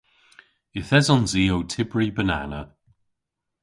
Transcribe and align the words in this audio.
Yth 0.79 0.95
esons 0.99 1.31
i 1.41 1.43
ow 1.55 1.63
tybri 1.71 2.07
banana. 2.17 2.61